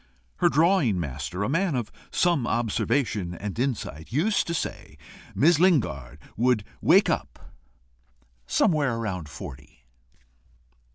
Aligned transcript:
Her 0.37 0.49
drawing 0.49 0.99
master, 0.99 1.43
a 1.43 1.47
man 1.47 1.75
of 1.75 1.91
some 2.09 2.47
observation 2.47 3.35
and 3.35 3.59
insight, 3.59 4.11
used 4.11 4.47
to 4.47 4.53
say 4.55 4.97
Miss 5.35 5.59
Lingard 5.59 6.17
would 6.35 6.63
wake 6.81 7.07
up 7.07 7.53
somewhere 8.47 8.99
about 9.05 9.29
forty. 9.29 9.85